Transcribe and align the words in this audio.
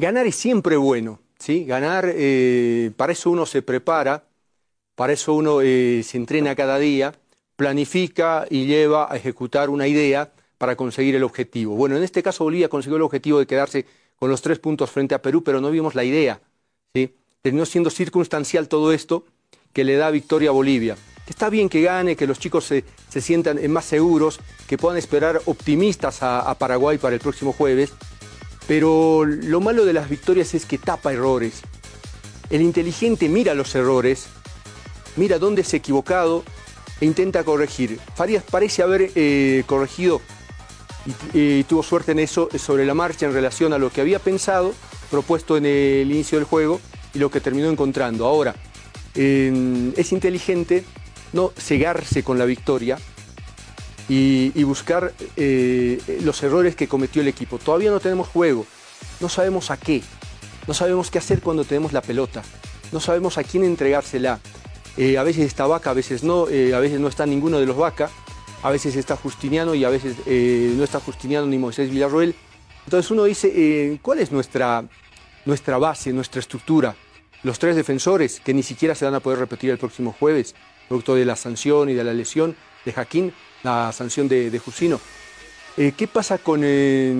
Ganar 0.00 0.26
es 0.26 0.36
siempre 0.36 0.76
bueno, 0.76 1.20
¿sí? 1.38 1.64
Ganar, 1.66 2.10
eh, 2.14 2.90
para 2.96 3.12
eso 3.12 3.30
uno 3.30 3.44
se 3.44 3.60
prepara, 3.60 4.24
para 4.94 5.12
eso 5.12 5.34
uno 5.34 5.60
eh, 5.60 6.02
se 6.02 6.16
entrena 6.16 6.54
cada 6.56 6.78
día, 6.78 7.14
planifica 7.54 8.46
y 8.48 8.64
lleva 8.64 9.12
a 9.12 9.16
ejecutar 9.16 9.68
una 9.68 9.86
idea 9.86 10.32
para 10.56 10.74
conseguir 10.74 11.16
el 11.16 11.22
objetivo. 11.22 11.74
Bueno, 11.74 11.98
en 11.98 12.02
este 12.02 12.22
caso 12.22 12.44
Bolivia 12.44 12.70
consiguió 12.70 12.96
el 12.96 13.02
objetivo 13.02 13.38
de 13.38 13.46
quedarse 13.46 13.84
con 14.18 14.30
los 14.30 14.40
tres 14.40 14.58
puntos 14.58 14.90
frente 14.90 15.14
a 15.14 15.20
Perú, 15.20 15.44
pero 15.44 15.60
no 15.60 15.70
vimos 15.70 15.94
la 15.94 16.04
idea, 16.04 16.40
¿sí? 16.94 17.14
Terminó 17.42 17.66
siendo 17.66 17.90
circunstancial 17.90 18.68
todo 18.68 18.92
esto 18.92 19.26
que 19.74 19.84
le 19.84 19.96
da 19.96 20.10
victoria 20.10 20.48
a 20.48 20.52
Bolivia. 20.52 20.96
Está 21.30 21.48
bien 21.48 21.70
que 21.70 21.80
gane, 21.80 22.16
que 22.16 22.26
los 22.26 22.38
chicos 22.38 22.64
se, 22.66 22.84
sientan 23.20 23.58
más 23.70 23.86
seguros, 23.86 24.40
que 24.66 24.76
puedan 24.76 24.98
esperar 24.98 25.40
optimistas 25.46 26.18
a 26.22 26.54
Paraguay 26.58 26.98
para 26.98 27.14
el 27.14 27.20
próximo 27.20 27.52
jueves, 27.54 27.92
pero 28.66 29.24
lo 29.24 29.60
malo 29.60 29.84
de 29.84 29.92
las 29.92 30.08
victorias 30.08 30.54
es 30.54 30.66
que 30.66 30.76
tapa 30.76 31.12
errores. 31.12 31.62
El 32.50 32.62
inteligente 32.62 33.28
mira 33.28 33.54
los 33.54 33.74
errores, 33.74 34.26
mira 35.16 35.38
dónde 35.38 35.64
se 35.64 35.76
ha 35.76 35.78
equivocado 35.78 36.44
e 37.00 37.06
intenta 37.06 37.44
corregir. 37.44 37.98
Farías 38.14 38.42
parece 38.42 38.82
haber 38.82 39.12
eh, 39.14 39.62
corregido 39.66 40.20
y, 41.32 41.62
tuvo 41.64 41.82
suerte 41.82 42.12
en 42.12 42.18
eso 42.18 42.48
sobre 42.58 42.84
la 42.84 42.94
marcha 42.94 43.26
en 43.26 43.32
relación 43.32 43.72
a 43.72 43.78
lo 43.78 43.90
que 43.90 44.00
había 44.00 44.18
pensado, 44.18 44.74
propuesto 45.10 45.56
en 45.56 45.66
el 45.66 46.10
inicio 46.10 46.38
del 46.38 46.44
juego 46.44 46.80
y 47.14 47.20
lo 47.20 47.30
que 47.30 47.40
terminó 47.40 47.70
encontrando. 47.70 48.26
Ahora, 48.26 48.54
es 49.14 50.12
inteligente 50.12 50.84
no 51.32 51.52
cegarse 51.56 52.22
con 52.22 52.38
la 52.38 52.44
victoria, 52.44 52.98
y, 54.10 54.64
buscar 54.64 55.12
eh, 55.36 56.00
los 56.24 56.42
errores 56.42 56.74
que 56.74 56.88
cometió 56.88 57.22
el 57.22 57.28
equipo. 57.28 57.58
Todavía 57.58 57.90
no 57.90 58.00
tenemos 58.00 58.26
juego, 58.26 58.66
no 59.20 59.28
sabemos 59.28 59.70
a 59.70 59.76
qué, 59.76 60.02
no 60.66 60.74
sabemos 60.74 61.10
qué 61.10 61.18
hacer 61.18 61.40
cuando 61.40 61.64
tenemos 61.64 61.92
la 61.92 62.02
pelota, 62.02 62.42
no 62.90 62.98
sabemos 62.98 63.38
a 63.38 63.44
quién 63.44 63.62
entregársela. 63.64 64.40
Eh, 64.96 65.16
a 65.16 65.22
veces 65.22 65.46
está 65.46 65.66
Vaca, 65.68 65.90
a 65.90 65.94
veces 65.94 66.24
no, 66.24 66.48
eh, 66.48 66.74
a 66.74 66.80
veces 66.80 66.98
no 66.98 67.06
está 67.06 67.24
ninguno 67.24 67.60
de 67.60 67.66
los 67.66 67.76
Vaca, 67.76 68.10
a 68.62 68.70
veces 68.70 68.96
está 68.96 69.14
Justiniano 69.14 69.74
y 69.76 69.84
a 69.84 69.90
veces 69.90 70.16
no 70.26 70.82
está 70.82 70.98
Justiniano 70.98 71.46
ni 71.46 71.56
Moisés 71.56 71.88
Villarroel. 71.90 72.34
Entonces 72.84 73.10
uno 73.12 73.24
dice, 73.24 73.98
¿cuál 74.02 74.18
es 74.18 74.32
nuestra, 74.32 74.84
nuestra 75.44 75.78
base, 75.78 76.12
nuestra 76.12 76.40
estructura? 76.40 76.96
Los 77.44 77.58
tres 77.60 77.76
defensores 77.76 78.40
que 78.40 78.52
ni 78.52 78.64
siquiera 78.64 78.94
se 78.94 79.04
van 79.04 79.14
a 79.14 79.20
poder 79.20 79.38
repetir 79.38 79.70
el 79.70 79.78
próximo 79.78 80.14
jueves, 80.18 80.54
producto 80.90 81.14
de 81.14 81.24
la 81.24 81.36
sanción 81.36 81.88
y 81.88 81.94
de 81.94 82.02
la 82.02 82.12
lesión 82.12 82.56
de 82.84 82.92
Jaquín, 82.92 83.32
la 83.62 83.92
sanción 83.92 84.26
de, 84.26 84.58
Jusino. 84.58 85.00
Eh, 85.76 85.92
¿Qué 85.96 86.08
pasa 86.08 86.38
con 86.38 86.62
eh, 86.64 87.14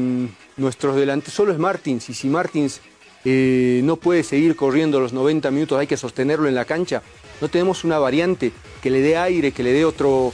nuestros 0.56 0.96
delanteros? 0.96 1.32
Solo 1.32 1.52
es 1.52 1.58
Martins, 1.60 2.10
y 2.10 2.14
si 2.14 2.28
Martins 2.28 2.80
eh, 3.24 3.80
no 3.84 3.94
puede 3.94 4.24
seguir 4.24 4.56
corriendo 4.56 4.98
los 4.98 5.12
90 5.12 5.52
minutos, 5.52 5.78
hay 5.78 5.86
que 5.86 5.96
sostenerlo 5.96 6.48
en 6.48 6.56
la 6.56 6.64
cancha. 6.64 7.00
No 7.40 7.46
tenemos 7.46 7.84
una 7.84 8.00
variante 8.00 8.50
que 8.82 8.90
le 8.90 9.02
dé 9.02 9.16
aire, 9.16 9.52
que 9.52 9.62
le 9.62 9.72
dé 9.72 9.84
otro... 9.84 10.32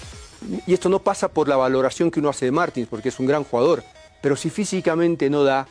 Y 0.67 0.73
esto 0.73 0.89
no 0.89 1.01
pasa 1.01 1.29
por 1.29 1.47
la 1.47 1.57
valoración 1.57 2.11
que 2.11 2.21
uno 2.21 2.31
hace 2.31 2.47
de 2.47 2.53
Martins, 2.53 2.89
porque 2.89 3.11
es 3.11 3.21
un 3.21 3.27
gran 3.27 3.45
jugador. 3.45 3.85
Pero 4.23 4.37
si 4.37 4.49
físicamente 4.49 5.29
no 5.29 5.45
da, 5.45 5.69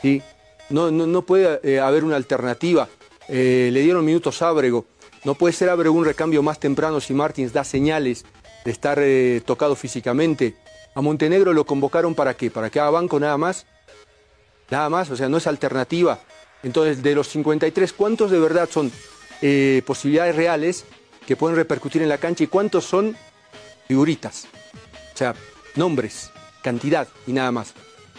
¿sí? 0.00 0.22
no, 0.70 0.92
no, 0.92 1.22
puede 1.22 1.80
haber 1.80 2.04
una 2.04 2.14
alternativa. 2.14 2.88
le 3.28 3.80
dieron 3.80 4.04
minutos 4.04 4.40
a 4.40 4.50
Ábrego. 4.50 4.86
No 5.28 5.34
puede 5.34 5.52
ser 5.52 5.68
Ábrego 5.68 5.94
un 5.94 6.06
recambio 6.06 6.42
más 6.42 6.58
temprano 6.58 7.02
si 7.02 7.12
Martins 7.12 7.52
da 7.52 7.62
señales 7.62 8.24
de 8.64 8.70
estar 8.70 8.98
eh, 8.98 9.42
tocado 9.44 9.76
físicamente. 9.76 10.56
A 10.94 11.02
Montenegro 11.02 11.52
lo 11.52 11.66
convocaron 11.66 12.14
para 12.14 12.32
qué? 12.32 12.50
¿Para 12.50 12.70
que 12.70 12.80
haga 12.80 12.88
banco 12.88 13.20
nada 13.20 13.36
más? 13.36 13.66
Nada 14.70 14.88
más, 14.88 15.10
o 15.10 15.16
sea, 15.18 15.28
no 15.28 15.36
es 15.36 15.46
alternativa. 15.46 16.18
Entonces, 16.62 17.02
de 17.02 17.14
los 17.14 17.28
53, 17.28 17.92
¿cuántos 17.92 18.30
de 18.30 18.38
verdad 18.38 18.70
son 18.72 18.90
eh, 19.42 19.82
posibilidades 19.84 20.34
reales 20.34 20.86
que 21.26 21.36
pueden 21.36 21.58
repercutir 21.58 22.00
en 22.00 22.08
la 22.08 22.16
cancha 22.16 22.44
y 22.44 22.46
cuántos 22.46 22.86
son 22.86 23.14
figuritas? 23.86 24.46
O 25.12 25.18
sea, 25.18 25.34
nombres, 25.74 26.30
cantidad 26.62 27.06
y 27.26 27.34
nada 27.34 27.52
más. 27.52 27.74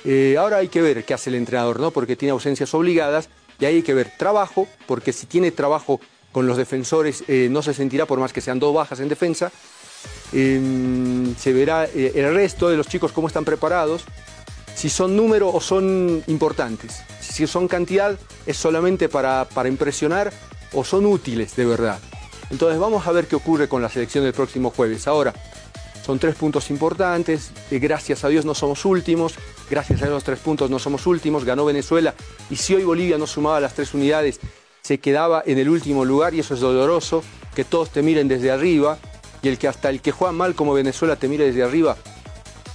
Eh, 0.06 0.35
ahora 0.38 0.57
hay 0.57 0.67
que 0.67 0.83
ver 0.83 1.03
qué 1.06 1.16
hace 1.16 1.31
el 1.31 1.38
entrenador, 1.38 1.79
¿no? 1.79 1.89
Porque 1.89 2.16
tiene 2.16 2.33
ausencias 2.33 2.72
obligadas 2.75 3.29
y 3.59 3.66
ahí 3.66 3.78
hay 3.78 3.81
que 3.81 3.95
ver 3.95 4.12
trabajo, 4.16 4.67
porque 4.85 5.12
si 5.12 5.25
tiene 5.25 5.50
trabajo 5.50 6.00
con 6.31 6.47
los 6.47 6.57
defensores 6.57 7.23
no 7.28 7.62
se 7.62 7.73
sentirá 7.73 8.06
por 8.06 8.19
más 8.19 8.34
que 8.34 8.41
sean 8.41 8.59
dos 8.59 8.73
bajas 8.73 9.00
en 9.00 9.09
defensa 9.09 9.51
Em, 10.31 11.35
se 11.35 11.53
verá 11.53 11.85
eh, 11.85 12.12
el 12.16 12.34
resto 12.34 12.69
de 12.69 12.78
los 12.78 12.88
chicos 12.88 13.12
cómo 13.12 13.28
están 13.28 13.45
preparados, 13.45 14.03
si 14.75 14.89
son 14.89 15.16
número 15.16 15.50
o 15.50 15.59
son 15.59 16.23
importantes. 16.28 17.01
Si 17.19 17.47
son 17.47 17.68
cantidad 17.68 18.18
es 18.45 18.57
solamente 18.57 19.09
para, 19.09 19.45
para 19.45 19.69
impresionar 19.69 20.31
o 20.73 20.84
son 20.84 21.06
útiles 21.06 21.56
de 21.56 21.66
verdad. 21.66 22.00
Entonces 22.50 22.79
vamos 22.79 23.06
a 23.07 23.12
ver 23.12 23.28
qué 23.28 23.35
ocurre 23.35 23.68
con 23.68 23.81
la 23.81 23.89
selección 23.89 24.23
del 24.23 24.34
próximo 24.34 24.69
jueves. 24.69 25.07
Ahora, 25.07 25.34
son 26.06 26.19
tres 26.19 26.35
puntos 26.35 26.69
importantes, 26.69 27.51
eh, 27.69 27.79
gracias 27.79 28.23
a 28.23 28.29
Dios 28.29 28.45
no 28.45 28.56
somos 28.56 28.85
últimos, 28.85 29.34
gracias 29.69 30.01
a 30.01 30.07
los 30.07 30.23
tres 30.23 30.39
puntos 30.39 30.69
no 30.69 30.79
somos 30.79 31.06
últimos, 31.06 31.44
ganó 31.44 31.66
Venezuela 31.66 32.13
y 32.50 32.56
si 32.56 32.73
hoy 32.73 32.84
Bolivia 32.84 33.18
no 33.18 33.28
sumaba 33.28 33.59
las 33.59 33.73
tres 33.73 33.94
unidades, 33.94 34.39
se 34.89 34.97
quedaba 34.97 35.44
en 35.45 35.59
el 35.59 35.69
último 35.69 36.03
lugar 36.03 36.33
y 36.33 36.39
eso 36.39 36.55
es 36.55 36.61
doloroso, 36.61 37.23
que 37.53 37.63
todos 37.63 37.91
te 37.91 38.01
miren 38.01 38.27
desde 38.27 38.50
arriba, 38.50 38.97
y 39.44 39.47
el 39.47 39.59
que 39.59 39.67
hasta 39.67 39.91
el 39.91 40.01
que 40.01 40.11
juega 40.11 40.31
mal 40.31 40.55
como 40.55 40.73
Venezuela 40.73 41.16
te 41.16 41.27
mire 41.27 41.45
desde 41.45 41.61
arriba. 41.61 41.95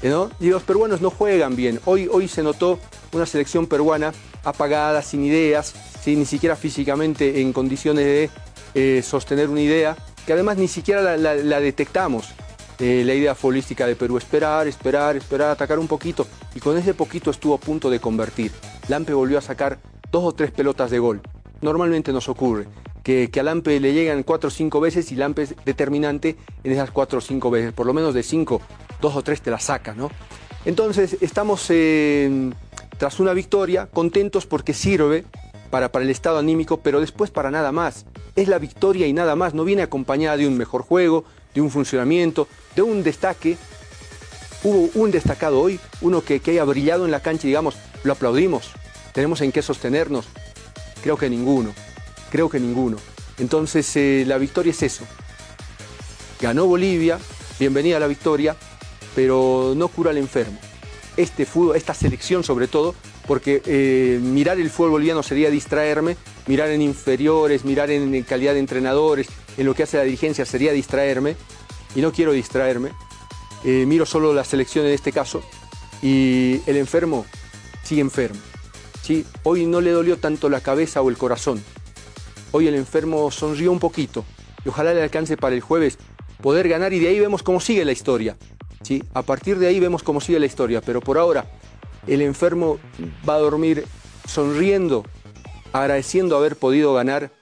¿eh, 0.01 0.11
¿no? 0.11 0.31
Y 0.39 0.47
los 0.47 0.63
peruanos 0.63 1.01
no 1.01 1.11
juegan 1.11 1.57
bien. 1.57 1.81
Hoy, 1.87 2.09
hoy 2.09 2.29
se 2.29 2.45
notó 2.45 2.79
una 3.11 3.27
selección 3.27 3.67
peruana 3.67 4.13
apagada, 4.45 5.03
sin 5.03 5.25
ideas, 5.25 5.75
sin 6.05 6.21
ni 6.21 6.25
siquiera 6.25 6.55
físicamente 6.55 7.41
en 7.41 7.53
condiciones 7.53 8.05
de 8.05 8.31
eh, 8.77 9.03
sostener 9.03 9.49
una 9.49 9.63
idea, 9.63 9.97
que 10.25 10.35
además 10.35 10.57
ni 10.57 10.69
siquiera 10.69 11.17
la, 11.17 11.61
detectamos. 11.61 12.33
Eh, 12.79 13.03
la 13.05 13.15
idea 13.15 13.35
futbolística 13.35 13.89
de 13.89 13.97
Perú, 13.97 14.19
esperar, 14.19 14.69
esperar, 14.69 15.17
esperar, 15.17 15.51
atacar 15.51 15.81
un 15.81 15.89
poquito. 15.89 16.29
Y 16.55 16.61
con 16.61 16.79
ese 16.79 16.95
poquito 16.95 17.33
estuvo 17.33 17.55
a 17.55 17.59
punto 17.59 17.91
de 17.91 17.99
convertir. 17.99 18.53
Lampe 18.87 19.13
volvió 19.15 19.37
a 19.39 19.43
sacar 19.43 19.81
dos 20.13 20.23
o 20.23 20.33
tres 20.33 20.53
pelotas 20.53 20.93
de 20.93 21.01
gol. 21.01 21.21
Normalmente 21.65 22.13
nos 22.13 22.29
ocurre 22.29 22.67
que, 23.03 23.31
a 23.41 23.43
Lampe 23.43 23.81
le 23.81 23.95
llegan 23.95 24.23
cuatro 24.23 24.49
o 24.49 24.51
cinco 24.51 24.81
veces 24.81 25.11
y 25.13 25.17
Lampe 25.17 25.45
es 25.45 25.55
determinante 25.65 26.37
en 26.63 26.73
esas 26.73 26.91
cuatro 26.91 27.21
o 27.21 27.23
cinco 27.23 27.51
veces. 27.51 27.73
Por 27.73 27.87
lo 27.87 27.95
menos 27.95 28.13
de 28.13 28.23
cinco, 28.23 28.61
dos 29.01 29.17
o 29.17 29.23
tres 29.23 29.41
te 29.41 29.51
la 29.51 29.59
saca, 29.59 29.95
¿no? 29.95 30.11
Entonces 30.67 31.17
estamos 31.23 31.65
eh, 31.71 32.51
tras 32.99 33.19
una 33.19 33.33
victoria, 33.33 33.87
contentos 33.87 34.45
porque 34.45 34.75
sirve 34.75 35.25
para, 35.71 35.91
para 35.91 36.05
el 36.05 36.11
estado 36.11 36.37
anímico, 36.37 36.81
pero 36.81 37.01
después 37.01 37.31
para 37.31 37.51
nada 37.51 37.73
más. 37.73 38.05
Es 38.37 38.47
la 38.47 38.59
victoria 38.59 39.07
y 39.07 39.15
nada 39.15 39.35
más, 39.35 39.55
no 39.55 39.65
viene 39.65 39.81
acompañada 39.81 40.37
de 40.37 40.47
un 40.47 40.59
mejor 40.59 40.83
juego, 40.83 41.25
de 41.55 41.63
un 41.63 41.71
funcionamiento, 41.71 42.47
de 42.77 42.83
un 42.83 43.03
destaque. 43.03 43.57
Hubo 44.65 44.91
un 45.01 45.11
destacado 45.11 45.63
hoy, 45.63 45.81
uno 46.03 46.21
que, 46.23 46.41
que 46.41 46.51
haya 46.51 46.65
brillado 46.65 47.07
en 47.07 47.11
la 47.11 47.21
cancha 47.21 47.47
digamos, 47.47 47.77
lo 48.03 48.13
aplaudimos, 48.13 48.73
tenemos 49.15 49.41
en 49.41 49.51
qué 49.51 49.63
sostenernos. 49.63 50.29
Creo 51.05 51.19
que 51.19 51.29
ninguno. 51.29 51.75
Creo 52.31 52.49
que 52.49 52.59
ninguno. 52.59 52.97
Entonces 53.39 53.95
eh, 53.95 54.25
la 54.27 54.39
victoria 54.39 54.71
es 54.71 54.83
eso. 54.83 55.05
Ganó 56.41 56.65
Bolivia, 56.65 57.19
bienvenida 57.61 57.99
a 57.99 58.01
la 58.01 58.07
victoria, 58.07 58.57
pero 59.15 59.75
no 59.77 59.89
cura 59.89 60.13
al 60.13 60.17
enfermo. 60.17 60.59
Este 61.19 61.45
fútbol, 61.45 61.77
esta 61.77 61.93
selección 61.93 62.43
sobre 62.43 62.69
todo, 62.69 62.95
porque 63.27 63.61
eh, 63.67 64.19
mirar 64.23 64.59
el 64.59 64.71
fútbol 64.71 64.93
boliviano 64.93 65.23
sería 65.23 65.51
distraerme, 65.51 66.17
mirar 66.47 66.71
en 66.71 66.81
inferiores, 66.81 67.67
mirar 67.67 67.91
en, 67.91 68.23
calidad 68.23 68.55
de 68.55 68.61
entrenadores, 68.61 69.27
en 69.59 69.67
lo 69.67 69.75
que 69.75 69.83
hace 69.83 69.99
la 69.99 70.05
dirigencia 70.05 70.47
sería 70.47 70.73
distraerme, 70.73 71.37
y 71.95 72.01
no 72.01 72.13
quiero 72.13 72.33
distraerme. 72.33 72.93
Eh, 73.63 73.85
miro 73.87 74.07
solo 74.07 74.33
la 74.33 74.45
selección 74.45 74.87
en 74.87 74.93
este 74.93 75.13
caso, 75.13 75.45
y 76.01 76.63
el 76.65 76.79
enfermo 76.79 77.27
sigue 77.83 78.01
enfermo. 78.01 78.41
¿Sí? 79.05 79.27
Hoy 79.43 79.67
no 79.67 79.81
le 79.81 79.91
dolió 79.91 80.17
tanto 80.17 80.49
la 80.49 80.61
cabeza 80.61 81.03
o 81.03 81.11
el 81.11 81.19
corazón, 81.19 81.63
Hoy 82.57 82.69
el 82.69 82.77
enfermo 82.77 83.33
sonrió 83.33 83.73
un 83.73 83.81
poquito 83.81 84.25
y 84.65 84.69
ojalá 84.69 84.95
le 84.95 85.03
alcance 85.03 85.37
para 85.37 85.57
el 85.57 85.61
jueves 85.61 85.99
poder 86.41 86.69
ganar 86.69 86.93
y 86.93 87.01
de 87.01 87.09
ahí 87.09 87.19
vemos 87.19 87.43
cómo 87.43 87.59
sigue 87.59 87.85
la 87.85 87.91
historia. 87.91 88.37
¿sí? 88.83 89.03
A 89.13 89.23
partir 89.23 89.59
de 89.59 89.67
ahí 89.67 89.81
vemos 89.81 90.05
cómo 90.05 90.21
sigue 90.21 90.39
la 90.39 90.47
historia, 90.47 90.81
pero 90.81 91.01
por 91.01 91.19
ahora 91.19 91.51
el 92.07 92.23
enfermo 92.23 92.79
va 93.29 93.35
a 93.35 93.39
dormir 93.41 93.85
sonriendo, 94.29 95.05
agradeciendo 95.73 96.37
haber 96.37 96.55
podido 96.55 96.95
ganar, 96.95 97.33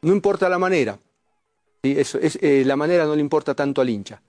no 0.00 0.14
importa 0.14 0.48
la 0.48 0.58
manera. 0.58 0.98
Eso, 1.82 2.18
es, 2.18 2.38
eh, 2.40 2.62
la 2.64 2.76
manera 2.76 3.04
no 3.04 3.14
le 3.14 3.20
importa 3.20 3.54
tanto 3.54 3.82
al 3.82 3.90
hincha. 3.90 4.22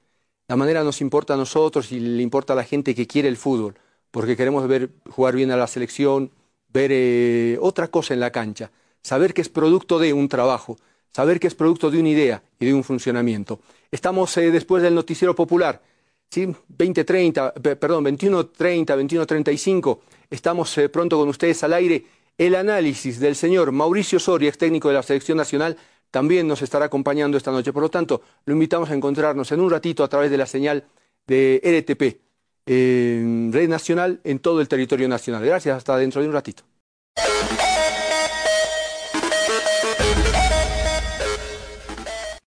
La 0.50 0.58
manera 0.58 0.84
nos 0.84 1.00
importa 1.00 1.36
a 1.36 1.38
nosotros 1.38 1.94
y 1.94 2.02
le 2.02 2.22
importa 2.22 2.52
a 2.52 2.58
la 2.58 2.66
gente 2.66 2.94
que 2.94 3.08
quiere 3.08 3.30
el 3.30 3.38
fútbol, 3.38 3.76
porque 4.12 4.36
queremos 4.36 4.68
ver 4.68 4.90
jugar 5.10 5.38
bien 5.38 5.52
a 5.52 5.56
la 5.56 5.68
selección, 5.68 6.32
ver 6.74 6.92
eh, 6.92 7.58
otra 7.62 7.88
cosa 7.90 8.14
en 8.14 8.20
la 8.20 8.32
cancha 8.32 8.72
saber 9.04 9.34
que 9.34 9.42
es 9.42 9.50
producto 9.50 10.00
de 10.00 10.14
un 10.14 10.28
trabajo, 10.28 10.78
saber 11.12 11.40
que 11.40 11.48
es 11.48 11.56
producto 11.56 11.92
de 11.92 12.00
una 12.00 12.10
idea 12.10 12.44
y 12.60 12.66
de 12.66 12.74
un 12.74 12.84
funcionamiento. 12.84 13.60
Estamos 13.92 14.36
eh, 14.38 14.50
después 14.50 14.82
del 14.82 14.96
noticiero 14.96 15.36
popular. 15.36 15.82
¿sí? 16.30 16.48
20.30, 16.48 17.78
perdón, 17.78 18.06
21.30, 18.06 18.86
21.35, 18.86 20.00
estamos 20.30 20.76
eh, 20.78 20.90
pronto 20.90 21.20
con 21.20 21.30
ustedes 21.30 21.64
al 21.64 21.74
aire. 21.74 22.06
El 22.36 22.56
análisis 22.56 23.20
del 23.20 23.36
señor 23.36 23.72
Mauricio 23.72 24.20
Soria, 24.20 24.50
ex 24.50 24.58
técnico 24.58 24.88
de 24.88 24.96
la 24.96 25.04
Selección 25.04 25.38
Nacional, 25.38 25.78
también 26.10 26.48
nos 26.48 26.64
estará 26.64 26.86
acompañando 26.86 27.38
esta 27.38 27.52
noche. 27.52 27.72
Por 27.72 27.84
lo 27.84 27.90
tanto, 27.90 28.22
lo 28.46 28.54
invitamos 28.54 28.90
a 28.90 28.96
encontrarnos 28.96 29.52
en 29.52 29.60
un 29.60 29.70
ratito 29.70 30.04
a 30.04 30.08
través 30.08 30.32
de 30.32 30.38
la 30.38 30.48
señal 30.48 30.86
de 31.28 31.62
RTP, 31.64 32.23
Red 32.66 33.68
Nacional, 33.70 34.20
en 34.24 34.40
todo 34.40 34.62
el 34.62 34.68
territorio 34.68 35.08
nacional. 35.08 35.46
Gracias, 35.46 35.78
hasta 35.78 35.98
dentro 35.98 36.22
de 36.22 36.28
un 36.28 36.34
ratito. 36.34 36.64